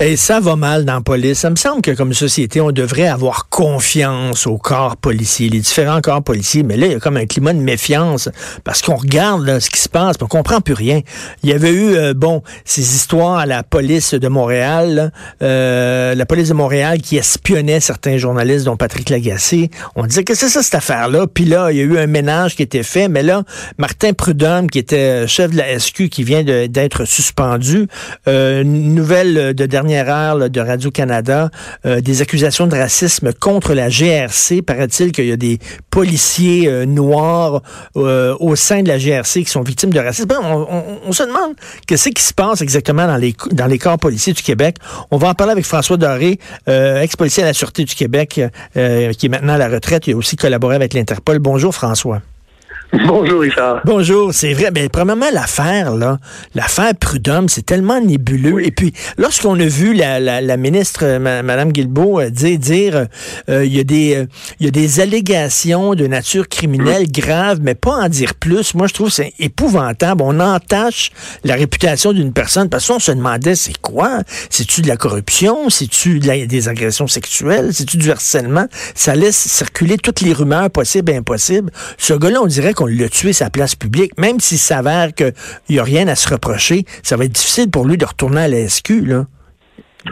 Et 0.00 0.16
ça 0.16 0.40
va 0.40 0.56
mal 0.56 0.84
dans 0.84 0.94
la 0.94 1.00
police. 1.02 1.38
Ça 1.38 1.50
me 1.50 1.56
semble 1.56 1.80
que 1.80 1.92
comme 1.92 2.12
société, 2.14 2.60
on 2.60 2.72
devrait 2.72 3.06
avoir 3.06 3.48
confiance 3.48 4.44
au 4.44 4.58
corps 4.58 4.96
policier, 4.96 5.48
les 5.48 5.60
différents 5.60 6.00
corps 6.00 6.22
policiers. 6.22 6.64
Mais 6.64 6.76
là, 6.76 6.86
il 6.86 6.92
y 6.92 6.94
a 6.96 6.98
comme 6.98 7.16
un 7.16 7.26
climat 7.26 7.52
de 7.52 7.60
méfiance 7.60 8.28
parce 8.64 8.82
qu'on 8.82 8.96
regarde 8.96 9.46
là, 9.46 9.60
ce 9.60 9.70
qui 9.70 9.78
se 9.78 9.88
passe, 9.88 10.16
on 10.20 10.26
comprend 10.26 10.60
plus 10.60 10.74
rien. 10.74 11.02
Il 11.44 11.50
y 11.50 11.52
avait 11.52 11.72
eu, 11.72 11.94
euh, 11.94 12.12
bon, 12.12 12.42
ces 12.64 12.96
histoires 12.96 13.38
à 13.38 13.46
la 13.46 13.62
police 13.62 14.14
de 14.14 14.26
Montréal, 14.26 14.94
là, 14.94 15.10
euh, 15.42 16.14
la 16.16 16.26
police 16.26 16.48
de 16.48 16.54
Montréal 16.54 17.00
qui 17.00 17.16
espionnait 17.16 17.78
certains 17.78 18.16
journalistes, 18.16 18.64
dont 18.64 18.76
Patrick 18.76 19.10
Lagacé. 19.10 19.70
On 19.94 20.06
disait 20.06 20.24
que 20.24 20.34
c'est 20.34 20.48
ça 20.48 20.64
cette 20.64 20.74
affaire-là? 20.74 21.28
Puis 21.32 21.44
là, 21.44 21.70
il 21.70 21.78
y 21.78 21.80
a 21.80 21.84
eu 21.84 21.98
un 21.98 22.08
ménage 22.08 22.56
qui 22.56 22.64
était 22.64 22.82
fait. 22.82 23.06
Mais 23.06 23.22
là, 23.22 23.44
Martin 23.78 24.12
Prudhomme, 24.12 24.68
qui 24.68 24.80
était 24.80 25.28
chef 25.28 25.52
de 25.52 25.56
la 25.56 25.78
SQ, 25.78 26.08
qui 26.08 26.24
vient 26.24 26.42
d'être 26.42 27.04
suspendu, 27.04 27.86
euh, 28.26 28.64
nouvelle 28.64 29.54
de 29.54 29.66
dernière 29.66 29.83
dernière 29.84 30.08
heure 30.08 30.48
de 30.48 30.60
Radio-Canada 30.60 31.50
euh, 31.84 32.00
des 32.00 32.22
accusations 32.22 32.66
de 32.66 32.74
racisme 32.74 33.34
contre 33.34 33.74
la 33.74 33.90
GRC. 33.90 34.62
Paraît-il 34.62 35.12
qu'il 35.12 35.26
y 35.26 35.32
a 35.32 35.36
des 35.36 35.58
policiers 35.90 36.68
euh, 36.68 36.86
noirs 36.86 37.60
euh, 37.96 38.34
au 38.40 38.56
sein 38.56 38.82
de 38.82 38.88
la 38.88 38.96
GRC 38.96 39.44
qui 39.44 39.50
sont 39.50 39.60
victimes 39.60 39.92
de 39.92 40.00
racisme. 40.00 40.26
Ben, 40.26 40.40
on, 40.42 41.12
se 41.12 41.22
demande 41.22 41.54
qu'est-ce 41.86 42.08
qui 42.08 42.22
se 42.22 42.32
passe 42.32 42.62
exactement 42.62 43.06
dans 43.06 43.18
les, 43.18 43.34
dans 43.52 43.66
les 43.66 43.78
corps 43.78 43.98
policiers 43.98 44.32
du 44.32 44.42
Québec. 44.42 44.76
On 45.10 45.18
va 45.18 45.28
en 45.28 45.34
parler 45.34 45.52
avec 45.52 45.66
François 45.66 45.98
Doré, 45.98 46.38
ex-policier 46.66 47.42
à 47.42 47.46
la 47.46 47.52
Sûreté 47.52 47.84
du 47.84 47.94
Québec, 47.94 48.40
qui 48.74 49.26
est 49.26 49.28
maintenant 49.28 49.52
à 49.52 49.58
la 49.58 49.68
retraite. 49.68 50.06
Il 50.06 50.14
a 50.14 50.16
aussi 50.16 50.36
collaboré 50.36 50.74
avec 50.76 50.94
l'Interpol. 50.94 51.38
Bonjour 51.38 51.74
François. 51.74 52.20
Bonjour, 53.06 53.40
Richard. 53.40 53.80
Bonjour, 53.84 54.32
c'est 54.32 54.52
vrai. 54.52 54.70
Ben, 54.70 54.88
premièrement, 54.88 55.26
l'affaire, 55.32 55.94
là, 55.94 56.18
l'affaire 56.54 56.92
Prudhomme, 56.98 57.48
c'est 57.48 57.66
tellement 57.66 58.00
nébuleux. 58.00 58.64
Et 58.64 58.70
puis, 58.70 58.92
lorsqu'on 59.18 59.58
a 59.58 59.64
vu 59.64 59.94
la, 59.94 60.20
la, 60.20 60.56
ministre, 60.56 61.04
Mme 61.18 61.72
Guilbeault, 61.72 62.20
euh, 62.20 62.30
dire, 62.30 62.58
dire 62.58 63.06
euh, 63.48 63.64
il 63.64 63.74
y, 63.74 63.80
a 63.80 63.84
des, 63.84 64.16
euh, 64.16 64.26
y 64.60 64.68
a 64.68 64.70
des 64.70 65.00
allégations 65.00 65.94
de 65.94 66.06
nature 66.06 66.48
criminelle 66.48 67.10
graves, 67.10 67.58
mais 67.62 67.74
pas 67.74 67.92
en 67.92 68.08
dire 68.08 68.34
plus, 68.34 68.74
moi, 68.74 68.86
je 68.86 68.94
trouve 68.94 69.08
que 69.08 69.14
c'est 69.14 69.32
épouvantable. 69.40 70.22
On 70.22 70.38
entache 70.38 71.10
la 71.42 71.54
réputation 71.54 72.12
d'une 72.12 72.32
personne 72.32 72.68
parce 72.68 72.86
qu'on 72.86 73.00
se 73.00 73.12
demandait, 73.12 73.56
c'est 73.56 73.78
quoi? 73.78 74.20
C'est-tu 74.50 74.82
de 74.82 74.88
la 74.88 74.96
corruption? 74.96 75.68
C'est-tu 75.68 76.20
des 76.20 76.68
agressions 76.68 77.08
sexuelles? 77.08 77.70
C'est-tu 77.72 77.96
du 77.96 78.10
harcèlement? 78.10 78.66
Ça 78.94 79.16
laisse 79.16 79.36
circuler 79.36 79.96
toutes 79.96 80.20
les 80.20 80.32
rumeurs 80.32 80.70
possibles 80.70 81.10
et 81.10 81.16
impossibles. 81.16 81.70
Ce 81.98 82.14
gars-là, 82.14 82.40
on 82.42 82.46
dirait 82.46 82.72
qu'on 82.72 82.83
on 82.84 82.86
l'a 82.86 83.08
tué 83.08 83.32
sa 83.32 83.50
place 83.50 83.74
publique, 83.74 84.18
même 84.18 84.40
s'il 84.40 84.58
s'avère 84.58 85.12
qu'il 85.14 85.32
n'y 85.70 85.78
a 85.78 85.84
rien 85.84 86.06
à 86.08 86.14
se 86.14 86.28
reprocher, 86.28 86.84
ça 87.02 87.16
va 87.16 87.24
être 87.24 87.32
difficile 87.32 87.70
pour 87.70 87.86
lui 87.86 87.96
de 87.96 88.04
retourner 88.04 88.42
à 88.42 88.48
la 88.48 88.58
là. 88.58 89.24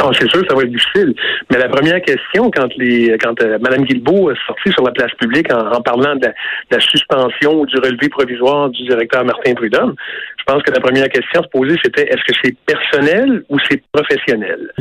Oh, 0.00 0.10
c'est 0.18 0.28
sûr, 0.30 0.42
ça 0.48 0.54
va 0.54 0.62
être 0.62 0.70
difficile. 0.70 1.14
Mais 1.50 1.58
la 1.58 1.68
première 1.68 2.00
question, 2.00 2.50
quand 2.50 2.68
euh, 2.80 3.58
Mme 3.60 3.84
Guilbeault 3.84 4.30
est 4.30 4.46
sortie 4.46 4.70
sur 4.70 4.84
la 4.84 4.90
place 4.90 5.12
publique 5.20 5.52
en, 5.52 5.82
parlant 5.82 6.16
de 6.16 6.28
la, 6.70 6.80
suspension 6.80 7.64
du 7.66 7.76
relevé 7.76 8.08
provisoire 8.08 8.70
du 8.70 8.86
directeur 8.86 9.22
Martin 9.24 9.52
Prudhomme, 9.52 9.94
je 10.42 10.52
pense 10.52 10.62
que 10.64 10.72
la 10.72 10.80
première 10.80 11.08
question 11.08 11.40
à 11.40 11.44
se 11.44 11.48
poser, 11.48 11.76
c'était 11.84 12.02
est-ce 12.02 12.22
que 12.24 12.36
c'est 12.42 12.56
personnel 12.66 13.44
ou 13.48 13.58
c'est 13.70 13.80
professionnel? 13.92 14.72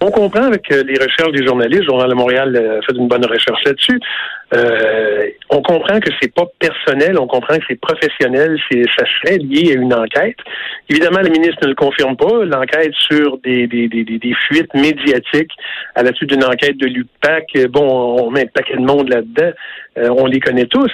On 0.00 0.12
comprend 0.12 0.44
avec 0.44 0.70
euh, 0.70 0.84
les 0.84 0.94
recherches 0.94 1.32
des 1.32 1.44
journalistes, 1.44 1.82
le 1.82 1.86
Journal 1.86 2.08
de 2.08 2.14
Montréal 2.14 2.56
a 2.56 2.86
fait 2.86 2.96
une 2.96 3.08
bonne 3.08 3.26
recherche 3.26 3.64
là-dessus, 3.64 3.98
euh, 4.54 5.26
on 5.50 5.60
comprend 5.60 5.98
que 5.98 6.10
c'est 6.20 6.32
pas 6.32 6.44
personnel, 6.60 7.18
on 7.18 7.26
comprend 7.26 7.58
que 7.58 7.64
c'est 7.68 7.80
professionnel, 7.80 8.58
c'est 8.70 8.84
ça 8.96 9.04
serait 9.20 9.38
lié 9.38 9.72
à 9.72 9.80
une 9.80 9.92
enquête. 9.92 10.36
Évidemment, 10.88 11.20
le 11.20 11.30
ministre 11.30 11.58
ne 11.62 11.68
le 11.68 11.74
confirme 11.74 12.16
pas. 12.16 12.44
L'enquête 12.44 12.94
sur 12.94 13.38
des, 13.38 13.66
des, 13.66 13.88
des, 13.88 14.04
des, 14.04 14.34
fuites 14.46 14.72
médiatiques 14.72 15.52
à 15.96 16.02
la 16.02 16.12
suite 16.14 16.30
d'une 16.30 16.44
enquête 16.44 16.76
de 16.76 16.86
l'UPAC, 16.86 17.66
bon, 17.70 18.22
on 18.22 18.30
met 18.30 18.42
un 18.42 18.46
paquet 18.46 18.76
de 18.76 18.82
monde 18.82 19.08
là-dedans, 19.08 19.50
euh, 19.98 20.08
on 20.16 20.26
les 20.26 20.40
connaît 20.40 20.66
tous 20.66 20.92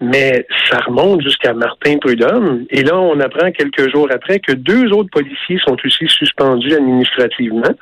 mais 0.00 0.46
ça 0.70 0.78
remonte 0.78 1.22
jusqu'à 1.22 1.52
Martin 1.52 1.98
Prudhomme. 1.98 2.66
Et 2.70 2.82
là, 2.82 2.96
on 2.96 3.18
apprend 3.20 3.50
quelques 3.50 3.90
jours 3.90 4.08
après 4.12 4.38
que 4.38 4.52
deux 4.52 4.92
autres 4.92 5.10
policiers 5.10 5.58
sont 5.66 5.76
aussi 5.84 6.06
suspendus 6.06 6.74
administrativement. 6.74 7.74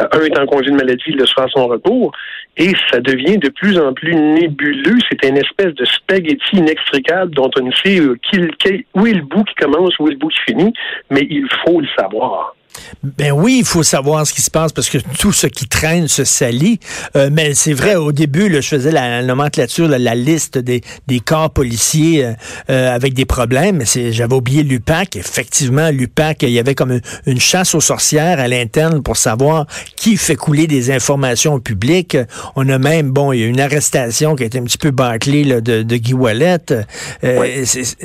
Euh, 0.00 0.06
un 0.12 0.20
est 0.20 0.38
en 0.38 0.46
congé 0.46 0.70
de 0.70 0.76
maladie, 0.76 1.04
il 1.06 1.16
le 1.16 1.26
sera 1.26 1.44
à 1.44 1.48
son 1.48 1.66
retour. 1.68 2.12
Et 2.56 2.72
ça 2.90 3.00
devient 3.00 3.38
de 3.38 3.48
plus 3.48 3.78
en 3.78 3.92
plus 3.92 4.14
nébuleux. 4.14 4.98
C'est 5.08 5.28
une 5.28 5.38
espèce 5.38 5.74
de 5.74 5.84
spaghetti 5.84 6.56
inextricable 6.56 7.34
dont 7.34 7.50
on 7.58 7.64
ne 7.64 7.72
sait 7.72 8.00
où 8.00 9.06
est 9.06 9.12
le 9.12 9.22
bout 9.22 9.44
qui 9.44 9.54
commence, 9.54 9.98
où 9.98 10.08
est 10.08 10.12
le 10.12 10.18
bout 10.18 10.28
qui 10.28 10.52
finit, 10.52 10.72
mais 11.10 11.26
il 11.30 11.46
faut 11.64 11.80
le 11.80 11.88
savoir. 11.96 12.56
Ben 13.02 13.32
oui, 13.32 13.58
il 13.60 13.64
faut 13.64 13.82
savoir 13.82 14.26
ce 14.26 14.32
qui 14.32 14.42
se 14.42 14.50
passe 14.50 14.72
parce 14.72 14.88
que 14.88 14.98
tout 15.18 15.32
ce 15.32 15.46
qui 15.46 15.66
traîne 15.66 16.08
se 16.08 16.24
salit. 16.24 16.78
Euh, 17.16 17.30
mais 17.32 17.54
c'est 17.54 17.72
vrai, 17.72 17.96
au 17.96 18.12
début, 18.12 18.52
je 18.52 18.60
faisais 18.60 18.92
la, 18.92 19.22
nomenclature, 19.22 19.88
la 19.88 20.14
liste 20.14 20.58
des, 20.58 20.82
des 21.08 21.20
corps 21.20 21.50
policiers 21.50 22.24
euh, 22.24 22.32
euh, 22.70 22.94
avec 22.94 23.14
des 23.14 23.24
problèmes. 23.24 23.78
Mais 23.78 24.12
j'avais 24.12 24.34
oublié 24.34 24.62
l'UPAC. 24.62 25.16
Effectivement, 25.16 25.90
l'UPAC, 25.90 26.42
il 26.42 26.50
y 26.50 26.58
avait 26.58 26.74
comme 26.74 27.00
une, 27.26 27.40
chasse 27.40 27.74
aux 27.74 27.80
sorcières 27.80 28.38
à 28.38 28.46
l'interne 28.46 29.02
pour 29.02 29.16
savoir 29.16 29.66
qui 29.96 30.16
fait 30.16 30.36
couler 30.36 30.66
des 30.66 30.92
informations 30.92 31.54
au 31.54 31.60
public. 31.60 32.16
On 32.54 32.68
a 32.68 32.78
même, 32.78 33.10
bon, 33.10 33.32
il 33.32 33.40
y 33.40 33.44
a 33.44 33.46
une 33.46 33.60
arrestation 33.60 34.36
qui 34.36 34.44
a 34.44 34.46
été 34.46 34.58
un 34.58 34.64
petit 34.64 34.78
peu 34.78 34.92
bâclée 34.92 35.44
de, 35.60 35.82
de, 35.82 35.96
Guy 35.96 36.14
Wallet. 36.14 36.58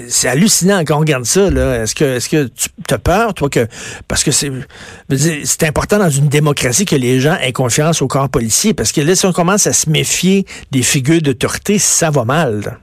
C'est 0.09 0.27
hallucinant 0.27 0.83
quand 0.85 0.95
on 0.97 1.01
regarde 1.01 1.25
ça. 1.25 1.47
Est-ce 1.47 1.93
que, 1.93 2.17
est-ce 2.17 2.29
que 2.29 2.49
tu 2.87 2.93
as 2.93 2.97
peur, 2.97 3.33
toi, 3.33 3.49
que 3.49 3.67
parce 4.07 4.23
que 4.23 4.31
c'est 4.31 4.51
c'est 5.09 5.63
important 5.63 5.99
dans 5.99 6.09
une 6.09 6.27
démocratie 6.27 6.85
que 6.85 6.95
les 6.95 7.19
gens 7.19 7.37
aient 7.41 7.53
confiance 7.53 8.01
au 8.01 8.07
corps 8.07 8.29
policier, 8.29 8.73
parce 8.73 8.91
que 8.91 9.01
là, 9.01 9.15
si 9.15 9.25
on 9.25 9.33
commence 9.33 9.67
à 9.67 9.73
se 9.73 9.89
méfier 9.89 10.45
des 10.71 10.83
figures 10.83 11.21
d'autorité, 11.21 11.79
ça 11.79 12.09
va 12.09 12.25
mal. 12.25 12.79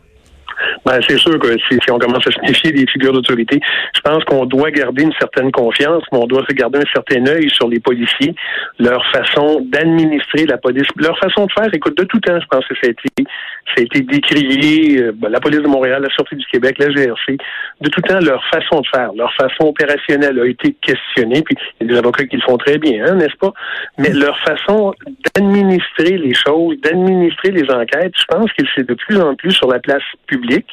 Ben, 0.85 1.01
c'est 1.09 1.19
sûr 1.19 1.39
que 1.39 1.57
si, 1.69 1.79
on 1.91 1.99
commence 1.99 2.27
à 2.27 2.31
se 2.31 2.41
méfier 2.41 2.73
des 2.73 2.87
figures 2.87 3.13
d'autorité, 3.13 3.59
je 3.95 4.01
pense 4.01 4.23
qu'on 4.25 4.45
doit 4.45 4.71
garder 4.71 5.05
une 5.05 5.15
certaine 5.19 5.51
confiance, 5.51 6.03
mais 6.13 6.19
on 6.19 6.27
doit 6.27 6.43
garder 6.53 6.81
un 6.81 6.93
certain 6.93 7.27
œil 7.27 7.49
sur 7.51 7.69
les 7.69 7.81
policiers, 7.81 8.35
leur 8.79 9.05
façon 9.11 9.61
d'administrer 9.65 10.47
la 10.47 10.59
police, 10.59 10.87
leur 10.97 11.19
façon 11.19 11.47
de 11.47 11.53
faire. 11.53 11.73
Écoute, 11.73 11.97
de 11.97 12.05
tout 12.05 12.21
temps, 12.21 12.39
je 12.39 12.47
pense 12.47 12.67
que 12.67 12.75
ça 12.75 12.89
a 12.89 12.91
été, 12.91 13.09
ça 13.19 13.75
a 13.79 13.81
été 13.81 14.01
décrié, 14.03 15.03
euh, 15.03 15.13
ben, 15.15 15.31
la 15.31 15.41
police 15.41 15.63
de 15.63 15.69
Montréal, 15.69 16.03
la 16.03 16.15
sortie 16.15 16.37
du 16.37 16.45
Québec, 16.47 16.77
la 16.79 16.91
GRC, 16.91 17.39
de 17.81 17.89
tout 17.89 18.01
temps, 18.03 18.21
leur 18.21 18.45
façon 18.53 18.81
de 18.81 18.87
faire, 18.95 19.13
leur 19.17 19.33
façon 19.35 19.69
opérationnelle 19.69 20.39
a 20.39 20.47
été 20.47 20.77
questionnée, 20.83 21.43
puis 21.43 21.57
il 21.81 21.87
y 21.87 21.91
a 21.91 21.93
des 21.95 21.99
avocats 21.99 22.27
qui 22.27 22.37
le 22.37 22.43
font 22.43 22.59
très 22.59 22.79
bien, 22.79 23.07
hein, 23.07 23.15
n'est-ce 23.15 23.37
pas? 23.39 23.53
Mais 23.97 24.11
leur 24.11 24.39
façon 24.41 24.95
d'administrer 25.35 26.19
les 26.19 26.35
choses, 26.35 26.79
d'administrer 26.83 27.53
les 27.53 27.71
enquêtes, 27.71 28.13
je 28.19 28.25
pense 28.29 28.53
qu'il 28.53 28.67
c'est 28.75 28.87
de 28.87 28.95
plus 28.95 29.19
en 29.21 29.35
plus 29.35 29.53
sur 29.53 29.69
la 29.69 29.79
place 29.79 30.03
publique. 30.27 30.67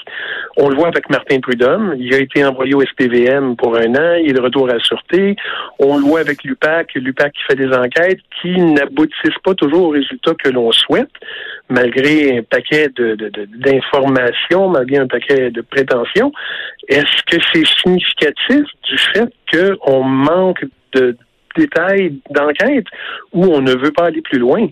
On 0.58 0.70
le 0.70 0.76
voit 0.76 0.88
avec 0.88 1.10
Martin 1.10 1.40
Prudhomme. 1.40 1.96
Il 1.98 2.14
a 2.14 2.20
été 2.20 2.44
envoyé 2.44 2.74
au 2.74 2.82
SPVM 2.82 3.56
pour 3.56 3.78
un 3.78 3.96
an. 3.96 4.16
Il 4.22 4.32
est 4.32 4.34
de 4.34 4.42
retour 4.42 4.70
à 4.70 4.74
la 4.74 4.80
sûreté. 4.80 5.36
On 5.80 5.98
le 5.98 6.04
voit 6.04 6.20
avec 6.20 6.44
l'UPAC. 6.44 6.94
L'UPAC 6.96 7.34
qui 7.34 7.44
fait 7.44 7.56
des 7.56 7.74
enquêtes 7.74 8.20
qui 8.42 8.60
n'aboutissent 8.60 9.40
pas 9.44 9.56
toujours 9.56 9.88
au 9.88 9.90
résultat 9.90 10.34
que 10.36 10.50
l'on 10.50 10.72
souhaite, 10.72 11.12
malgré 11.70 12.38
un 12.38 12.44
paquet 12.44 12.90
d'informations, 12.96 14.70
malgré 14.70 14.98
un 14.98 15.08
paquet 15.08 15.52
de 15.52 15.62
prétentions. 15.62 16.32
Est-ce 16.88 17.24
que 17.26 17.38
c'est 17.54 17.66
significatif 17.66 18.66
du 18.84 18.98
fait 18.98 19.34
qu'on 19.52 20.04
manque 20.04 20.66
de 20.94 21.16
détails 21.56 22.20
d'enquête 22.30 22.86
ou 23.34 23.46
on 23.46 23.62
ne 23.62 23.74
veut 23.74 23.92
pas 23.92 24.06
aller 24.06 24.22
plus 24.22 24.40
loin? 24.40 24.68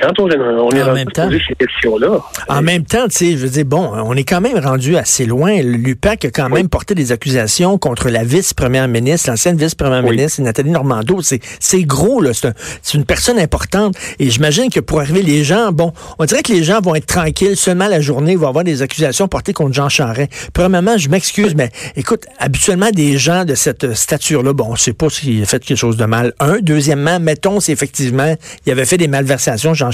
Quand 0.00 0.12
on, 0.20 0.24
on 0.24 0.70
est 0.70 0.82
en 0.82 0.94
ces 0.94 1.54
questions-là. 1.54 2.20
En 2.48 2.62
même 2.62 2.84
temps, 2.84 3.08
tu 3.08 3.16
sais, 3.16 3.32
je 3.32 3.38
veux 3.38 3.48
dire, 3.48 3.64
bon, 3.64 3.90
on 3.92 4.14
est 4.14 4.24
quand 4.24 4.40
même 4.40 4.58
rendu 4.58 4.96
assez 4.96 5.26
loin. 5.26 5.60
L'UPAC 5.60 6.26
a 6.26 6.30
quand 6.30 6.48
même 6.48 6.68
porté 6.68 6.94
des 6.94 7.10
accusations 7.10 7.78
contre 7.78 8.08
la 8.08 8.22
vice-première 8.22 8.86
ministre, 8.86 9.30
l'ancienne 9.30 9.56
vice-première 9.56 10.02
ministre, 10.02 10.40
Nathalie 10.42 10.70
Normando. 10.70 11.20
C'est 11.22 11.82
gros, 11.82 12.20
là. 12.20 12.30
C'est 12.32 12.96
une 12.96 13.04
personne 13.04 13.38
importante. 13.38 13.96
Et 14.18 14.30
j'imagine 14.30 14.70
que 14.70 14.80
pour 14.80 15.00
arriver 15.00 15.22
les 15.22 15.42
gens, 15.42 15.72
bon, 15.72 15.92
on 16.18 16.24
dirait 16.24 16.42
que 16.42 16.52
les 16.52 16.62
gens 16.62 16.80
vont 16.80 16.94
être 16.94 17.06
tranquilles 17.06 17.56
seulement 17.56 17.88
la 17.88 18.00
journée, 18.00 18.32
ils 18.32 18.38
vont 18.38 18.48
avoir 18.48 18.64
des 18.64 18.82
accusations 18.82 19.26
portées 19.26 19.52
contre 19.52 19.74
Jean 19.74 19.88
Charest. 19.88 20.30
Premièrement, 20.52 20.96
je 20.96 21.08
m'excuse, 21.08 21.54
mais 21.54 21.70
écoute, 21.96 22.26
habituellement, 22.38 22.90
des 22.92 23.18
gens 23.18 23.44
de 23.44 23.54
cette 23.54 23.94
stature-là, 23.94 24.52
bon, 24.52 24.66
on 24.70 24.76
sait 24.76 24.92
pas 24.92 25.10
s'il 25.10 25.42
a 25.42 25.46
fait 25.46 25.64
quelque 25.64 25.78
chose 25.78 25.96
de 25.96 26.04
mal. 26.04 26.34
Un. 26.38 26.58
Deuxièmement, 26.60 27.18
mettons 27.18 27.60
si 27.60 27.72
effectivement 27.72 28.36
il 28.66 28.72
avait 28.72 28.84
fait 28.84 28.98
des 28.98 29.08
malversations, 29.08 29.74
Jean 29.74 29.87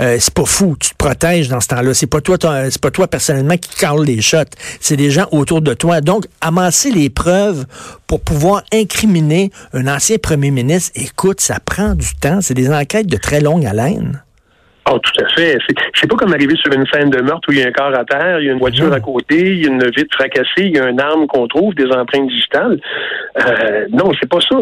Euh, 0.00 0.16
c'est 0.18 0.34
pas 0.34 0.44
fou. 0.44 0.76
Tu 0.78 0.90
te 0.90 0.96
protèges 0.96 1.48
dans 1.48 1.60
ce 1.60 1.68
temps-là. 1.68 1.94
C'est 1.94 2.06
pas 2.06 2.20
toi, 2.20 2.36
c'est 2.70 2.80
pas 2.80 2.90
toi 2.90 3.08
personnellement 3.08 3.56
qui 3.56 3.70
cale 3.76 4.02
les 4.02 4.20
shots. 4.20 4.56
C'est 4.80 4.96
des 4.96 5.10
gens 5.10 5.26
autour 5.32 5.62
de 5.62 5.74
toi. 5.74 6.00
Donc, 6.00 6.26
amasser 6.40 6.90
les 6.90 7.10
preuves 7.10 7.66
pour 8.06 8.20
pouvoir 8.20 8.62
incriminer 8.72 9.50
un 9.72 9.86
ancien 9.86 10.16
premier 10.18 10.50
ministre, 10.50 10.92
écoute, 10.94 11.40
ça 11.40 11.58
prend 11.60 11.94
du 11.94 12.14
temps. 12.20 12.40
C'est 12.40 12.54
des 12.54 12.70
enquêtes 12.70 13.06
de 13.06 13.16
très 13.16 13.40
longue 13.40 13.66
haleine. 13.66 14.22
Oh, 14.88 14.98
tout 14.98 15.24
à 15.24 15.28
fait. 15.28 15.58
C'est 15.94 16.08
pas 16.08 16.16
comme 16.16 16.32
arriver 16.32 16.56
sur 16.56 16.72
une 16.72 16.86
scène 16.86 17.10
de 17.10 17.20
meurtre 17.20 17.48
où 17.48 17.52
il 17.52 17.58
y 17.58 17.62
a 17.62 17.68
un 17.68 17.72
corps 17.72 17.94
à 17.94 18.04
terre, 18.04 18.40
il 18.40 18.46
y 18.46 18.48
a 18.48 18.52
une 18.52 18.58
voiture 18.58 18.92
à 18.92 19.00
côté, 19.00 19.38
il 19.38 19.62
y 19.62 19.66
a 19.66 19.68
une 19.68 19.84
vitre 19.84 20.14
fracassée, 20.14 20.46
il 20.58 20.76
y 20.76 20.78
a 20.78 20.88
une 20.88 21.00
arme 21.00 21.26
qu'on 21.26 21.46
trouve, 21.46 21.74
des 21.74 21.86
empreintes 21.86 22.28
digitales. 22.28 22.80
Euh, 23.38 23.86
non, 23.90 24.10
c'est 24.18 24.28
pas 24.28 24.40
ça. 24.40 24.56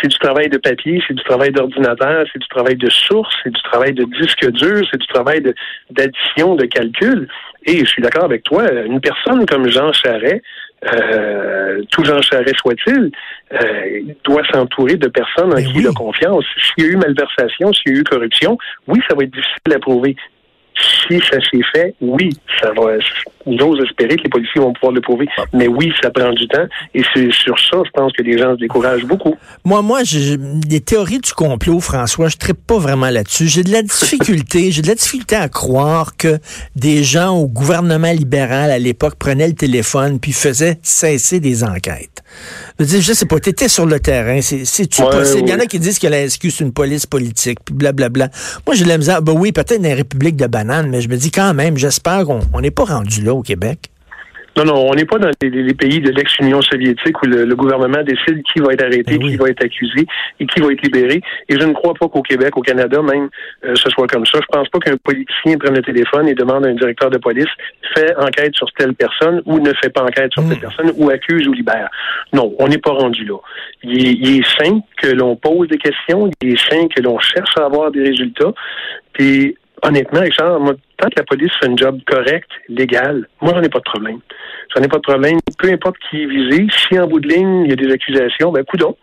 C'est 0.00 0.08
du 0.08 0.18
travail 0.18 0.48
de 0.50 0.58
papier, 0.58 1.02
c'est 1.08 1.14
du 1.14 1.22
travail 1.24 1.52
d'ordinateur, 1.52 2.26
c'est 2.32 2.38
du 2.38 2.48
travail 2.48 2.76
de 2.76 2.90
source, 2.90 3.34
c'est 3.42 3.52
du 3.52 3.62
travail 3.62 3.92
de 3.92 4.04
disque 4.20 4.50
dur, 4.50 4.86
c'est 4.90 5.00
du 5.00 5.06
travail 5.06 5.42
d'addition, 5.90 6.54
de, 6.54 6.66
calcul. 6.66 7.28
Et 7.64 7.78
je 7.80 7.86
suis 7.86 8.02
d'accord 8.02 8.24
avec 8.24 8.44
toi, 8.44 8.70
une 8.72 9.00
personne 9.00 9.46
comme 9.46 9.68
Jean 9.68 9.92
Charret, 9.92 10.42
euh, 10.84 11.82
tout 11.90 12.04
Jean 12.04 12.20
Charest 12.20 12.56
soit-il, 12.58 13.10
euh, 13.52 14.00
doit 14.24 14.42
s'entourer 14.52 14.96
de 14.96 15.08
personnes 15.08 15.52
en 15.52 15.56
qui 15.56 15.78
il 15.78 15.86
a 15.86 15.92
confiance. 15.92 16.44
S'il 16.56 16.84
y 16.84 16.88
a 16.88 16.92
eu 16.92 16.96
malversation, 16.96 17.72
s'il 17.72 17.92
y 17.92 17.96
a 17.96 18.00
eu 18.00 18.04
corruption, 18.04 18.58
oui, 18.88 19.00
ça 19.08 19.14
va 19.14 19.24
être 19.24 19.32
difficile 19.32 19.72
à 19.74 19.78
prouver. 19.78 20.16
Si 21.08 21.20
ça 21.30 21.38
s'est 21.50 21.60
fait, 21.74 21.94
oui, 22.00 22.30
ça 22.60 22.70
va. 22.72 22.92
J'ose 23.46 23.80
espérer 23.84 24.16
que 24.16 24.22
les 24.24 24.30
policiers 24.30 24.60
vont 24.60 24.72
pouvoir 24.72 24.92
le 24.92 25.00
prouver. 25.00 25.28
Ah. 25.36 25.44
Mais 25.52 25.66
oui, 25.66 25.92
ça 26.00 26.10
prend 26.10 26.32
du 26.32 26.46
temps. 26.48 26.66
Et 26.94 27.02
c'est 27.12 27.30
sur 27.32 27.58
ça, 27.58 27.82
je 27.84 27.90
pense 27.90 28.12
que 28.12 28.22
les 28.22 28.38
gens 28.38 28.54
se 28.54 28.60
découragent 28.60 29.04
beaucoup. 29.04 29.36
Moi, 29.64 29.82
moi, 29.82 30.04
j'ai 30.04 30.36
les 30.68 30.80
théories 30.80 31.18
du 31.18 31.32
complot, 31.32 31.80
François, 31.80 32.28
je 32.28 32.36
ne 32.48 32.52
pas 32.52 32.78
vraiment 32.78 33.10
là-dessus. 33.10 33.48
J'ai 33.48 33.64
de 33.64 33.72
la 33.72 33.82
difficulté, 33.82 34.70
j'ai 34.70 34.82
de 34.82 34.88
la 34.88 34.94
difficulté 34.94 35.36
à 35.36 35.48
croire 35.48 36.16
que 36.16 36.38
des 36.76 37.02
gens 37.02 37.36
au 37.36 37.48
gouvernement 37.48 38.12
libéral 38.12 38.70
à 38.70 38.78
l'époque 38.78 39.16
prenaient 39.16 39.48
le 39.48 39.54
téléphone 39.54 40.20
puis 40.20 40.32
faisaient 40.32 40.78
cesser 40.82 41.40
des 41.40 41.64
enquêtes. 41.64 42.22
Je 42.78 42.84
veux 42.84 43.00
je 43.00 43.12
sais 43.12 43.26
pas, 43.26 43.38
t'étais 43.38 43.68
sur 43.68 43.86
le 43.86 44.00
terrain, 44.00 44.40
c'est-tu 44.40 45.02
possible? 45.02 45.42
Il 45.46 45.50
y 45.50 45.54
en 45.54 45.58
a 45.58 45.66
qui 45.66 45.78
disent 45.78 45.98
que 45.98 46.06
la 46.06 46.28
SQ, 46.28 46.50
c'est 46.50 46.64
une 46.64 46.72
police 46.72 47.06
politique, 47.06 47.58
puis 47.64 47.74
blablabla. 47.74 48.30
Moi, 48.66 48.74
j'ai 48.74 48.84
la 48.84 48.98
misère, 48.98 49.22
ben 49.22 49.32
oui, 49.32 49.52
peut-être 49.52 49.80
dans 49.80 49.88
les 49.88 49.94
républiques 49.94 50.36
de 50.36 50.46
mais 50.64 51.00
je 51.00 51.08
me 51.08 51.16
dis 51.16 51.30
quand 51.30 51.54
même, 51.54 51.76
j'espère 51.76 52.24
qu'on 52.24 52.60
n'est 52.60 52.70
pas 52.70 52.84
rendu 52.84 53.22
là 53.22 53.34
au 53.34 53.42
Québec. 53.42 53.90
Non, 54.56 54.64
non, 54.64 54.90
on 54.90 54.94
n'est 54.94 55.06
pas 55.06 55.18
dans 55.18 55.30
les, 55.40 55.74
pays 55.74 56.00
de 56.00 56.10
l'ex-Union 56.10 56.60
soviétique 56.60 57.22
où 57.22 57.26
le, 57.26 57.54
gouvernement 57.54 58.02
décide 58.02 58.42
qui 58.52 58.60
va 58.60 58.74
être 58.74 58.82
arrêté, 58.82 59.16
ben 59.16 59.28
qui 59.28 59.36
va 59.36 59.48
être 59.48 59.64
accusé 59.64 60.06
et 60.40 60.46
qui 60.46 60.60
va 60.60 60.72
être 60.72 60.82
libéré. 60.82 61.22
Et 61.48 61.58
je 61.58 61.64
ne 61.64 61.72
crois 61.72 61.94
pas 61.94 62.08
qu'au 62.08 62.20
Québec, 62.20 62.56
au 62.56 62.60
Canada 62.60 63.00
même, 63.00 63.30
euh, 63.64 63.74
ce 63.74 63.88
soit 63.88 64.06
comme 64.08 64.26
ça. 64.26 64.38
Je 64.42 64.46
pense 64.58 64.68
pas 64.68 64.78
qu'un 64.80 64.96
politicien 64.98 65.56
prenne 65.56 65.74
le 65.74 65.82
téléphone 65.82 66.28
et 66.28 66.34
demande 66.34 66.66
à 66.66 66.68
un 66.68 66.74
directeur 66.74 67.08
de 67.08 67.16
police 67.16 67.48
fait 67.94 68.14
enquête 68.16 68.54
sur 68.54 68.70
telle 68.72 68.94
personne 68.94 69.40
ou 69.46 69.58
ne 69.58 69.72
fait 69.82 69.90
pas 69.90 70.02
enquête 70.02 70.32
sur 70.32 70.46
telle 70.46 70.58
mm. 70.58 70.60
personne 70.60 70.92
ou 70.96 71.08
accuse 71.08 71.48
ou 71.48 71.52
libère. 71.54 71.88
Non, 72.34 72.54
on 72.58 72.68
n'est 72.68 72.78
pas 72.78 72.92
rendu 72.92 73.24
là. 73.24 73.38
Il 73.82 74.06
est, 74.06 74.12
il 74.12 74.40
est 74.40 74.58
sain 74.58 74.80
que 74.98 75.08
l'on 75.08 75.34
pose 75.34 75.68
des 75.68 75.78
questions, 75.78 76.30
il 76.42 76.52
est 76.52 76.70
sain 76.70 76.88
que 76.94 77.00
l'on 77.00 77.18
cherche 77.20 77.56
à 77.56 77.64
avoir 77.64 77.90
des 77.90 78.02
résultats. 78.02 78.52
Puis 79.14 79.56
honnêtement, 79.82 80.20
Richard, 80.20 80.60
moi, 80.60 80.74
tant 80.96 81.08
que 81.08 81.14
la 81.16 81.24
police 81.24 81.52
fait 81.60 81.68
un 81.68 81.76
job 81.76 82.00
correct, 82.06 82.48
légal, 82.68 83.28
moi, 83.40 83.52
j'en 83.54 83.62
ai 83.62 83.68
pas 83.68 83.78
de 83.78 83.84
problème. 83.84 84.20
J'en 84.74 84.82
ai 84.82 84.88
pas 84.88 84.96
de 84.96 85.02
problème. 85.02 85.38
Peu 85.58 85.68
importe 85.70 85.96
qui 86.10 86.22
est 86.22 86.26
visé, 86.26 86.66
si 86.70 86.98
en 86.98 87.06
bout 87.06 87.20
de 87.20 87.28
ligne, 87.28 87.64
il 87.64 87.70
y 87.70 87.72
a 87.72 87.76
des 87.76 87.92
accusations, 87.92 88.52
ben, 88.52 88.64
coudons. 88.64 88.96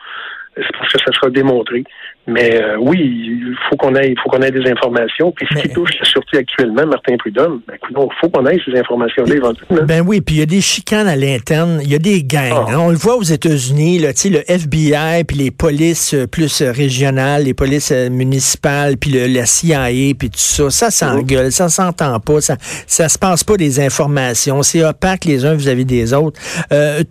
C'est 0.61 0.77
parce 0.77 0.93
que 0.93 0.99
ça 0.99 1.11
sera 1.13 1.29
démontré. 1.29 1.83
Mais 2.29 2.61
euh, 2.61 2.77
oui, 2.79 2.99
il 2.99 3.55
faut 3.69 3.75
qu'on 3.75 3.95
ait, 3.95 4.13
faut 4.21 4.29
qu'on 4.29 4.41
ait 4.41 4.51
des 4.51 4.69
informations. 4.69 5.31
Puis 5.31 5.47
ce 5.51 5.61
qui 5.61 5.69
touche 5.69 5.91
la 5.99 6.05
sûreté 6.05 6.37
actuellement, 6.37 6.85
Martin 6.85 7.17
Prudhomme, 7.17 7.61
ben, 7.67 7.75
il 7.89 7.95
faut 8.21 8.29
qu'on 8.29 8.45
ait 8.45 8.59
ces 8.63 8.77
informations-là 8.77 9.35
éventuellement. 9.35 9.85
Ben 9.85 10.03
oui, 10.05 10.21
puis 10.21 10.35
il 10.35 10.39
y 10.39 10.43
a 10.43 10.45
des 10.45 10.61
chicanes 10.61 11.07
à 11.07 11.15
l'interne, 11.15 11.79
il 11.81 11.89
y 11.89 11.95
a 11.95 11.99
des 11.99 12.23
gangs. 12.23 12.51
Ah. 12.53 12.65
Hein. 12.69 12.77
On 12.79 12.89
le 12.89 12.97
voit 12.97 13.15
aux 13.15 13.23
États-Unis, 13.23 13.99
là, 13.99 14.09
le 14.09 14.51
FBI, 14.51 15.23
puis 15.23 15.37
les 15.37 15.49
polices 15.49 16.13
euh, 16.13 16.27
plus 16.27 16.61
euh, 16.61 16.71
régionales, 16.71 17.45
les 17.45 17.55
polices 17.55 17.91
municipales, 17.91 18.97
puis 18.97 19.11
la 19.11 19.45
CIA, 19.47 20.13
puis 20.17 20.29
tout 20.29 20.37
ça, 20.37 20.69
ça 20.69 20.91
s'engueule, 20.91 21.51
ça 21.51 21.69
s'entend 21.69 22.19
pas, 22.19 22.41
ça, 22.41 22.57
ça 22.85 23.09
se 23.09 23.17
passe 23.17 23.43
pas 23.43 23.57
des 23.57 23.79
informations, 23.79 24.61
c'est 24.61 24.83
opaque 24.83 25.25
les 25.25 25.45
uns 25.45 25.55
vis-à-vis 25.55 25.85
des 25.85 26.13
autres. 26.13 26.39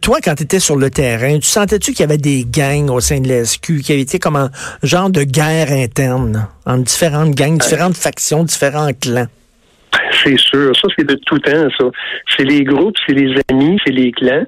toi, 0.00 0.18
quand 0.22 0.34
tu 0.36 0.44
étais 0.44 0.60
sur 0.60 0.76
le 0.76 0.90
terrain, 0.90 1.38
tu 1.38 1.46
sentais-tu 1.46 1.92
qu'il 1.92 2.00
y 2.00 2.04
avait 2.04 2.18
des 2.18 2.44
gangs 2.44 2.90
au 2.90 3.00
sein 3.00 3.20
de 3.20 3.28
la 3.28 3.38
Qui 3.44 3.93
avaient 3.93 4.02
été 4.02 4.19
comme 4.19 4.37
un 4.37 4.50
genre 4.82 5.11
de 5.11 5.23
guerre 5.23 5.73
interne 5.73 6.49
entre 6.67 6.85
différentes 6.85 7.35
gangs, 7.35 7.58
différentes 7.58 7.96
factions, 7.96 8.44
différents 8.44 8.93
clans? 8.93 9.29
C'est 10.23 10.38
sûr. 10.38 10.75
Ça, 10.76 10.88
c'est 10.96 11.06
de 11.06 11.14
tout 11.26 11.38
temps, 11.38 11.69
ça. 11.79 11.85
C'est 12.37 12.44
les 12.44 12.64
groupes, 12.64 12.96
c'est 13.06 13.14
les 13.14 13.35
amis, 13.50 13.79
c'est 13.85 13.93
les 13.93 14.12
clans 14.12 14.44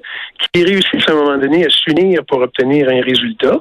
qui 0.53 0.63
réussissent 0.63 1.07
à 1.07 1.11
un 1.11 1.15
moment 1.15 1.37
donné 1.37 1.65
à 1.65 1.69
s'unir 1.69 2.21
pour 2.27 2.41
obtenir 2.41 2.89
un 2.89 3.01
résultat, 3.01 3.59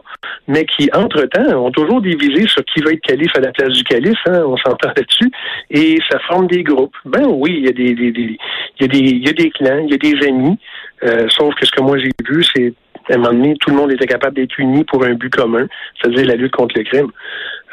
mais 0.48 0.64
qui, 0.64 0.90
entre-temps, 0.92 1.64
ont 1.64 1.70
toujours 1.70 2.00
divisé 2.00 2.46
sur 2.48 2.64
qui 2.64 2.80
va 2.80 2.92
être 2.92 3.00
calife 3.00 3.30
à 3.36 3.40
la 3.40 3.52
place 3.52 3.72
du 3.72 3.84
calife, 3.84 4.18
hein, 4.26 4.42
on 4.46 4.56
s'entend 4.56 4.88
là-dessus, 4.96 5.30
et 5.70 5.98
ça 6.10 6.18
forme 6.28 6.46
des 6.48 6.62
groupes. 6.62 6.96
Ben 7.04 7.26
oui, 7.26 7.56
il 7.58 7.64
y 7.66 7.68
a 7.68 7.72
des, 7.72 7.94
des, 7.94 8.12
il 8.16 8.38
y 8.80 8.84
a 8.84 8.88
des, 8.88 8.98
il 8.98 9.26
y 9.26 9.28
a 9.28 9.32
des 9.32 9.50
clans, 9.50 9.84
il 9.84 9.90
y 9.90 9.94
a 9.94 9.98
des 9.98 10.26
amis, 10.26 10.58
euh, 11.04 11.28
sauf 11.28 11.54
que 11.54 11.66
ce 11.66 11.70
que 11.70 11.82
moi 11.82 11.98
j'ai 11.98 12.10
vu, 12.28 12.44
c'est 12.54 12.74
à 13.10 13.14
un 13.14 13.18
moment 13.18 13.32
donné, 13.32 13.54
tout 13.60 13.70
le 13.70 13.76
monde 13.76 13.92
était 13.92 14.06
capable 14.06 14.36
d'être 14.36 14.58
uni 14.58 14.84
pour 14.84 15.04
un 15.04 15.14
but 15.14 15.34
commun, 15.34 15.66
c'est-à-dire 16.00 16.26
la 16.26 16.36
lutte 16.36 16.52
contre 16.52 16.78
le 16.78 16.84
crime. 16.84 17.10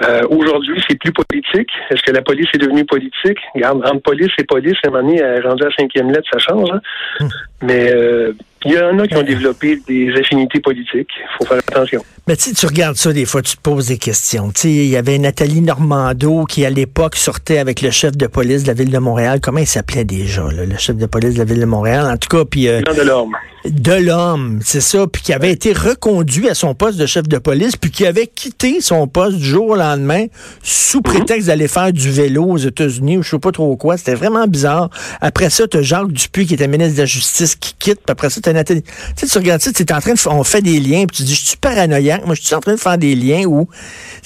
Euh, 0.03 0.21
aujourd'hui, 0.29 0.81
c'est 0.87 0.97
plus 0.99 1.11
politique. 1.11 1.69
Est-ce 1.89 2.01
que 2.03 2.11
la 2.11 2.21
police 2.21 2.47
est 2.53 2.59
devenue 2.59 2.85
politique? 2.85 3.39
Regarde, 3.55 3.83
entre 3.85 4.01
police 4.01 4.31
et 4.37 4.43
police, 4.43 4.77
à 4.83 4.89
un 4.89 4.91
moment 4.91 5.07
donné, 5.07 5.39
rendu 5.41 5.63
à 5.63 5.69
cinquième 5.77 6.11
lettre, 6.11 6.27
ça 6.31 6.39
change. 6.39 6.69
Hein? 6.71 6.81
Hmm. 7.19 7.27
Mais 7.63 7.91
euh, 7.91 8.33
il 8.65 8.73
y 8.73 8.79
en 8.79 8.97
a 8.99 9.07
qui 9.07 9.15
ont 9.15 9.23
développé 9.23 9.79
des 9.87 10.13
affinités 10.17 10.59
politiques. 10.59 11.09
Il 11.17 11.37
faut 11.37 11.45
faire 11.45 11.57
attention. 11.57 12.01
Mais 12.27 12.35
tu 12.35 12.53
tu 12.53 12.65
regardes 12.65 12.97
ça, 12.97 13.13
des 13.13 13.25
fois, 13.25 13.41
tu 13.41 13.55
te 13.55 13.61
poses 13.61 13.87
des 13.87 13.97
questions. 13.97 14.51
Tu 14.51 14.67
il 14.67 14.87
y 14.87 14.97
avait 14.97 15.17
Nathalie 15.17 15.61
Normando 15.61 16.43
qui, 16.43 16.65
à 16.65 16.69
l'époque, 16.69 17.15
sortait 17.15 17.57
avec 17.57 17.81
le 17.81 17.89
chef 17.89 18.17
de 18.17 18.27
police 18.27 18.63
de 18.63 18.67
la 18.67 18.73
ville 18.73 18.91
de 18.91 18.97
Montréal. 18.97 19.39
Comment 19.41 19.59
il 19.59 19.67
s'appelait 19.67 20.03
déjà, 20.03 20.47
le 20.51 20.77
chef 20.77 20.97
de 20.97 21.05
police 21.05 21.35
de 21.35 21.39
la 21.39 21.45
ville 21.45 21.61
de 21.61 21.65
Montréal? 21.65 22.05
En 22.05 22.17
tout 22.17 22.27
cas, 22.27 22.43
puis... 22.43 22.67
Euh, 22.67 22.81
de 22.81 23.01
l'homme. 23.01 23.33
De 23.65 23.93
l'homme, 23.93 24.59
c'est 24.63 24.81
ça. 24.81 25.07
Puis 25.07 25.21
qui 25.21 25.33
avait 25.33 25.51
été 25.51 25.73
reconduit 25.73 26.47
à 26.49 26.53
son 26.53 26.73
poste 26.73 26.97
de 26.97 27.05
chef 27.05 27.27
de 27.27 27.37
police, 27.37 27.75
puis 27.75 27.91
qui 27.91 28.05
avait 28.05 28.27
quitté 28.27 28.79
son 28.81 29.07
poste 29.07 29.37
du 29.37 29.45
jour 29.45 29.69
au 29.69 29.75
lendemain 29.75 30.25
sous 30.63 30.99
mhm. 30.99 31.03
prétexte 31.03 31.47
d'aller 31.47 31.67
faire 31.67 31.91
du 31.91 32.09
vélo 32.09 32.43
aux 32.43 32.57
États-Unis 32.57 33.17
ou 33.17 33.23
je 33.23 33.31
sais 33.31 33.39
pas 33.39 33.51
trop 33.51 33.75
quoi. 33.75 33.97
C'était 33.97 34.15
vraiment 34.15 34.47
bizarre. 34.47 34.89
Après 35.21 35.49
ça, 35.49 35.67
tu 35.67 35.77
as 35.77 35.81
Jacques 35.81 36.11
Dupuis 36.11 36.45
qui 36.45 36.53
était 36.53 36.67
ministre 36.67 36.95
de 36.95 37.01
la 37.01 37.05
Justice 37.05 37.55
qui 37.55 37.73
quitte, 37.77 37.99
puis 38.05 38.11
après 38.11 38.29
ça, 38.29 38.39
tu 38.41 38.53
Nathalie. 38.53 38.83
Tu 38.83 38.91
sais, 39.15 39.27
tu 39.27 39.37
regardes 39.37 39.61
ça, 39.61 39.71
tu 39.71 39.83
es 39.83 39.93
en 39.93 39.99
train 39.99 40.13
de 40.13 40.19
on 40.27 40.43
fait 40.43 40.61
des 40.61 40.79
liens, 40.79 41.05
puis 41.05 41.17
tu 41.17 41.23
dis, 41.23 41.35
je 41.35 41.45
suis 41.45 41.57
paranoïaque. 41.57 42.16
Moi, 42.25 42.35
je 42.35 42.41
suis 42.41 42.55
en 42.55 42.59
train 42.59 42.73
de 42.73 42.79
faire 42.79 42.97
des 42.97 43.15
liens 43.15 43.45
où 43.45 43.67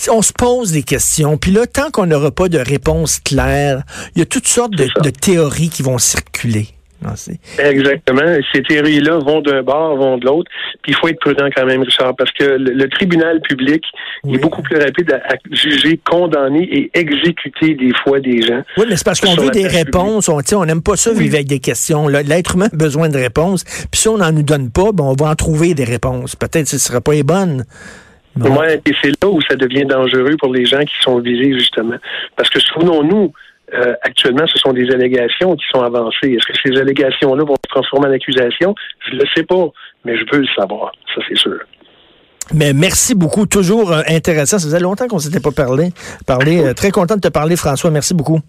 on 0.09 0.21
se 0.21 0.33
pose 0.33 0.71
des 0.71 0.83
questions. 0.83 1.38
Puis 1.38 1.51
là, 1.51 1.67
tant 1.67 1.91
qu'on 1.91 2.05
n'aura 2.05 2.31
pas 2.31 2.49
de 2.49 2.57
réponse 2.57 3.19
claire, 3.19 3.83
il 4.15 4.19
y 4.19 4.21
a 4.21 4.25
toutes 4.25 4.47
sortes 4.47 4.73
de 4.75 5.09
théories 5.09 5.69
qui 5.69 5.83
vont 5.83 5.97
circuler. 5.97 6.69
Exactement. 7.57 8.37
Ces 8.53 8.61
théories-là 8.63 9.19
vont 9.19 9.41
d'un 9.41 9.63
bord, 9.63 9.95
vont 9.97 10.17
de 10.17 10.25
l'autre. 10.25 10.51
Puis 10.83 10.91
il 10.91 10.95
faut 10.95 11.07
être 11.07 11.19
prudent 11.19 11.47
quand 11.55 11.65
même, 11.65 11.81
Richard, 11.81 12.15
parce 12.15 12.31
que 12.31 12.43
le, 12.43 12.89
tribunal 12.89 13.41
public 13.41 13.83
est 14.27 14.37
beaucoup 14.37 14.61
plus 14.61 14.77
rapide 14.77 15.11
à, 15.11 15.35
juger, 15.51 15.99
condamner 16.03 16.63
et 16.63 16.91
exécuter 16.93 17.75
des 17.75 17.93
fois 18.03 18.19
des 18.19 18.41
gens. 18.41 18.61
Oui, 18.77 18.85
mais 18.89 18.95
c'est 18.95 19.05
parce 19.05 19.19
qu'on 19.19 19.35
veut 19.35 19.49
des 19.49 19.67
réponses. 19.67 20.29
On 20.29 20.65
n'aime 20.65 20.83
pas 20.83 20.95
ça 20.95 21.13
vivre 21.13 21.35
avec 21.35 21.47
des 21.47 21.59
questions. 21.59 22.07
L'être 22.07 22.55
humain 22.55 22.69
a 22.71 22.75
besoin 22.75 23.09
de 23.09 23.17
réponses. 23.17 23.63
Puis 23.63 24.01
si 24.01 24.07
on 24.07 24.17
n'en 24.17 24.31
nous 24.31 24.43
donne 24.43 24.71
pas, 24.71 24.91
ben, 24.91 25.03
on 25.03 25.15
va 25.15 25.31
en 25.31 25.35
trouver 25.35 25.73
des 25.73 25.83
réponses. 25.83 26.35
Peut-être 26.35 26.63
que 26.63 26.69
ce 26.69 26.75
ne 26.75 26.79
sera 26.79 27.01
pas 27.01 27.13
les 27.13 27.23
bonnes. 27.23 27.63
et 28.37 28.93
c'est 29.01 29.23
là 29.23 29.29
où 29.29 29.41
ça 29.41 29.55
devient 29.55 29.85
dangereux 29.85 30.35
pour 30.39 30.53
les 30.53 30.65
gens 30.65 30.81
qui 30.81 30.95
sont 31.01 31.19
visés, 31.19 31.53
justement. 31.53 31.97
Parce 32.35 32.49
que 32.49 32.59
souvenons-nous, 32.59 33.33
euh, 33.73 33.94
actuellement, 34.01 34.45
ce 34.47 34.57
sont 34.57 34.73
des 34.73 34.90
allégations 34.92 35.56
qui 35.56 35.66
sont 35.73 35.81
avancées. 35.81 36.37
Est-ce 36.37 36.45
que 36.45 36.57
ces 36.63 36.80
allégations-là 36.80 37.44
vont 37.44 37.56
se 37.56 37.69
transformer 37.69 38.07
en 38.07 38.11
accusations? 38.11 38.75
Je 39.07 39.16
ne 39.16 39.21
le 39.21 39.25
sais 39.35 39.44
pas, 39.44 39.68
mais 40.06 40.18
je 40.18 40.23
veux 40.31 40.42
le 40.42 40.47
savoir. 40.57 40.92
Ça, 41.16 41.21
c'est 41.28 41.37
sûr. 41.37 41.57
Mais 42.54 42.73
merci 42.73 43.16
beaucoup. 43.16 43.45
Toujours 43.45 43.92
euh, 43.92 44.01
intéressant. 44.07 44.59
Ça 44.59 44.66
faisait 44.66 44.80
longtemps 44.80 45.07
qu'on 45.07 45.18
ne 45.18 45.21
s'était 45.21 45.40
pas 45.40 45.51
parlé. 45.51 45.90
parlé 46.25 46.63
euh, 46.63 46.73
très 46.73 46.92
content 46.92 47.16
de 47.16 47.21
te 47.21 47.30
parler, 47.30 47.56
François. 47.56 47.92
Merci 47.92 48.13
beaucoup. 48.13 48.40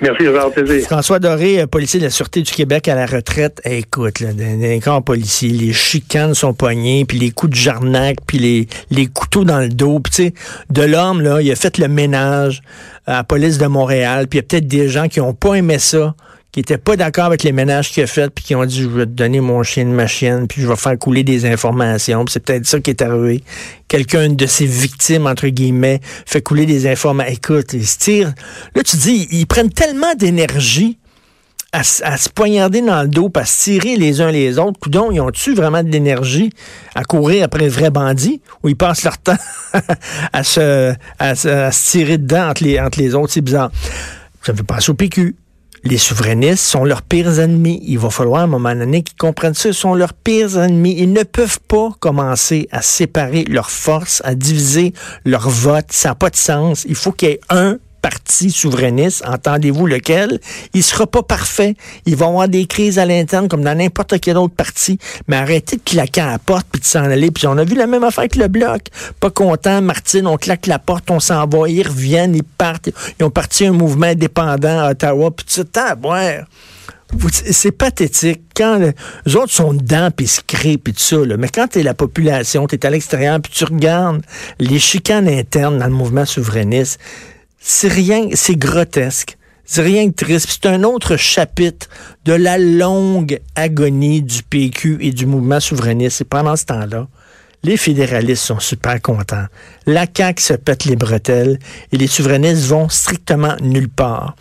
Merci, 0.00 0.24
plaisir. 0.54 0.86
François 0.86 1.18
Doré, 1.18 1.66
policier 1.66 2.00
de 2.00 2.04
la 2.04 2.10
Sûreté 2.10 2.40
du 2.40 2.50
Québec 2.50 2.88
à 2.88 2.94
la 2.94 3.04
retraite. 3.04 3.60
écoute, 3.64 4.20
là, 4.20 4.32
dans 4.32 4.60
les 4.60 4.80
corps 4.80 5.02
policiers, 5.02 5.50
les 5.50 5.74
chicanes 5.74 6.32
sont 6.34 6.54
poignés, 6.54 7.04
puis 7.04 7.18
les 7.18 7.30
coups 7.30 7.50
de 7.50 7.56
jarnac, 7.56 8.16
puis 8.26 8.38
les, 8.38 8.68
les 8.90 9.06
couteaux 9.06 9.44
dans 9.44 9.60
le 9.60 9.68
dos. 9.68 10.00
Puis 10.00 10.12
tu 10.12 10.22
sais, 10.22 10.34
de 10.70 10.82
l'homme, 10.82 11.20
là, 11.20 11.42
il 11.42 11.50
a 11.52 11.56
fait 11.56 11.76
le 11.76 11.88
ménage 11.88 12.62
à 13.06 13.12
la 13.16 13.24
police 13.24 13.58
de 13.58 13.66
Montréal, 13.66 14.26
puis 14.26 14.38
il 14.38 14.42
y 14.42 14.44
a 14.44 14.46
peut-être 14.48 14.66
des 14.66 14.88
gens 14.88 15.08
qui 15.08 15.20
ont 15.20 15.34
pas 15.34 15.54
aimé 15.54 15.78
ça 15.78 16.14
qui 16.52 16.60
n'étaient 16.60 16.78
pas 16.78 16.96
d'accord 16.96 17.26
avec 17.26 17.42
les 17.44 17.52
ménages 17.52 17.90
qu'il 17.90 18.02
a 18.02 18.06
fait, 18.06 18.28
puis 18.30 18.44
qui 18.44 18.54
ont 18.54 18.64
dit, 18.64 18.82
je 18.82 18.88
vais 18.88 19.06
te 19.06 19.10
donner 19.10 19.40
mon 19.40 19.62
chien 19.62 19.84
de 19.84 19.90
ma 19.90 20.06
chienne, 20.06 20.48
puis 20.48 20.62
je 20.62 20.66
vais 20.66 20.76
faire 20.76 20.98
couler 20.98 21.22
des 21.22 21.46
informations. 21.46 22.24
c'est 22.28 22.44
peut-être 22.44 22.66
ça 22.66 22.80
qui 22.80 22.90
est 22.90 23.02
arrivé. 23.02 23.44
Quelqu'un 23.86 24.30
de 24.30 24.46
ses 24.46 24.66
victimes, 24.66 25.26
entre 25.26 25.46
guillemets, 25.48 26.00
fait 26.26 26.42
couler 26.42 26.66
des 26.66 26.88
informations. 26.88 27.32
Écoute, 27.32 27.72
ils 27.72 27.86
se 27.86 27.98
tirent. 27.98 28.32
Là, 28.74 28.82
tu 28.82 28.96
dis, 28.96 29.28
ils 29.30 29.46
prennent 29.46 29.70
tellement 29.70 30.14
d'énergie 30.14 30.98
à, 31.72 31.84
se 31.84 32.28
poignarder 32.28 32.82
dans 32.82 33.02
le 33.02 33.08
dos, 33.08 33.30
à 33.34 33.44
se 33.44 33.64
tirer 33.64 33.96
les 33.96 34.20
uns 34.20 34.30
les 34.30 34.58
autres. 34.58 34.80
Coudon, 34.80 35.10
ils 35.12 35.20
ont-tu 35.20 35.54
vraiment 35.54 35.82
de 35.82 35.88
l'énergie 35.88 36.50
à 36.94 37.04
courir 37.04 37.44
après 37.44 37.64
le 37.64 37.70
vrai 37.70 37.90
bandit 37.90 38.42
ou 38.62 38.68
ils 38.68 38.76
passent 38.76 39.04
leur 39.04 39.18
temps 39.22 39.36
à, 40.32 40.42
se, 40.42 40.92
à, 41.18 41.34
se, 41.34 41.90
tirer 41.90 42.18
dedans 42.18 42.50
entre 42.50 42.64
les, 42.64 42.80
entre 42.80 42.98
les 42.98 43.14
autres? 43.14 43.32
C'est 43.32 43.40
bizarre. 43.40 43.70
Ça 44.42 44.52
me 44.52 44.56
fait 44.56 44.64
penser 44.64 44.90
au 44.90 44.94
PQ. 44.94 45.36
Les 45.82 45.96
souverainistes 45.96 46.64
sont 46.64 46.84
leurs 46.84 47.02
pires 47.02 47.40
ennemis. 47.40 47.82
Il 47.86 47.98
va 47.98 48.10
falloir 48.10 48.42
à 48.42 48.44
un 48.44 48.48
moment 48.48 48.74
donné 48.74 49.02
qu'ils 49.02 49.16
comprennent 49.16 49.54
ça. 49.54 49.70
Ils 49.70 49.74
sont 49.74 49.94
leurs 49.94 50.12
pires 50.12 50.58
ennemis. 50.58 50.96
Ils 50.98 51.12
ne 51.12 51.22
peuvent 51.22 51.60
pas 51.66 51.90
commencer 52.00 52.68
à 52.70 52.82
séparer 52.82 53.44
leurs 53.44 53.70
forces, 53.70 54.20
à 54.24 54.34
diviser 54.34 54.92
leur 55.24 55.48
vote. 55.48 55.86
Ça 55.88 56.10
n'a 56.10 56.14
pas 56.14 56.28
de 56.28 56.36
sens. 56.36 56.84
Il 56.86 56.94
faut 56.94 57.12
qu'il 57.12 57.28
y 57.28 57.32
ait 57.32 57.40
un 57.48 57.78
parti 58.00 58.50
souverainiste, 58.50 59.22
entendez-vous 59.26 59.86
lequel, 59.86 60.40
il 60.74 60.82
sera 60.82 61.06
pas 61.06 61.22
parfait. 61.22 61.74
Il 62.06 62.16
va 62.16 62.26
avoir 62.26 62.48
des 62.48 62.66
crises 62.66 62.98
à 62.98 63.06
l'interne 63.06 63.48
comme 63.48 63.62
dans 63.62 63.76
n'importe 63.76 64.20
quel 64.20 64.36
autre 64.36 64.54
parti. 64.54 64.98
Mais 65.28 65.36
arrêtez 65.36 65.76
de 65.76 65.82
claquer 65.82 66.22
à 66.22 66.30
la 66.30 66.38
porte 66.38 66.66
puis 66.70 66.80
de 66.80 66.86
s'en 66.86 67.04
aller. 67.04 67.30
Puis 67.30 67.46
on 67.46 67.56
a 67.58 67.64
vu 67.64 67.74
la 67.74 67.86
même 67.86 68.04
affaire 68.04 68.20
avec 68.20 68.36
le 68.36 68.48
bloc. 68.48 68.82
Pas 69.20 69.30
content, 69.30 69.82
Martine, 69.82 70.26
on 70.26 70.36
claque 70.36 70.66
la 70.66 70.78
porte, 70.78 71.10
on 71.10 71.20
s'en 71.20 71.46
va, 71.46 71.68
ils 71.68 71.86
reviennent, 71.86 72.34
ils 72.34 72.44
partent. 72.44 72.90
Ils 73.18 73.24
ont 73.24 73.30
parti 73.30 73.66
un 73.66 73.72
mouvement 73.72 74.06
indépendant 74.06 74.80
à 74.80 74.90
Ottawa, 74.90 75.30
puis 75.30 75.46
tout 75.46 75.66
ça, 75.72 75.94
boire. 75.94 76.44
C'est 77.32 77.72
pathétique. 77.72 78.42
Quand 78.56 78.78
les 79.26 79.36
autres 79.36 79.52
sont 79.52 79.74
dedans, 79.74 80.10
puis 80.14 80.26
se 80.26 80.40
créent, 80.46 80.78
puis 80.78 80.92
tout 80.92 81.00
ça, 81.00 81.16
mais 81.38 81.48
quand 81.48 81.66
tu 81.68 81.80
es 81.80 81.82
la 81.82 81.94
population, 81.94 82.66
tu 82.66 82.76
es 82.76 82.86
à 82.86 82.90
l'extérieur, 82.90 83.40
puis 83.40 83.52
tu 83.52 83.64
regardes 83.64 84.22
les 84.58 84.78
chicanes 84.78 85.28
internes 85.28 85.78
dans 85.78 85.86
le 85.86 85.92
mouvement 85.92 86.24
souverainiste, 86.24 87.00
c'est 87.60 87.88
rien, 87.88 88.28
c'est 88.32 88.56
grotesque. 88.56 89.36
C'est 89.64 89.82
rien 89.82 90.06
de 90.06 90.12
triste. 90.12 90.48
C'est 90.50 90.68
un 90.68 90.82
autre 90.82 91.16
chapitre 91.16 91.88
de 92.24 92.32
la 92.32 92.58
longue 92.58 93.38
agonie 93.54 94.22
du 94.22 94.42
PQ 94.42 94.98
et 95.00 95.12
du 95.12 95.26
mouvement 95.26 95.60
souverainiste. 95.60 96.22
Et 96.22 96.24
pendant 96.24 96.56
ce 96.56 96.64
temps-là, 96.64 97.06
les 97.62 97.76
fédéralistes 97.76 98.42
sont 98.42 98.58
super 98.58 99.00
contents. 99.02 99.44
La 99.86 100.06
CAQ 100.12 100.42
se 100.42 100.54
pète 100.54 100.86
les 100.86 100.96
bretelles 100.96 101.58
et 101.92 101.98
les 101.98 102.06
souverainistes 102.06 102.64
vont 102.64 102.88
strictement 102.88 103.54
nulle 103.60 103.90
part. 103.90 104.34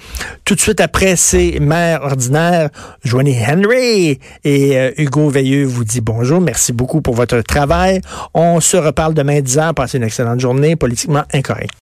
Tout 0.46 0.56
de 0.56 0.62
suite 0.62 0.80
après 0.80 1.16
ces 1.16 1.60
maires 1.60 2.02
ordinaires, 2.04 2.70
Joanie 3.04 3.38
Henry 3.46 4.20
et 4.44 4.78
euh, 4.80 4.92
Hugo 4.98 5.30
Veilleux 5.30 5.66
vous 5.66 5.84
dit 5.84 6.02
bonjour. 6.02 6.40
Merci 6.40 6.72
beaucoup 6.72 7.02
pour 7.02 7.14
votre 7.14 7.42
travail. 7.42 8.02
On 8.34 8.62
se 8.62 8.78
reparle 8.78 9.14
demain 9.14 9.42
10 9.42 9.58
heures. 9.58 9.74
Passez 9.74 9.98
une 9.98 10.06
excellente 10.06 10.40
journée 10.40 10.78
politiquement 10.78 11.24
incorrect. 11.34 11.74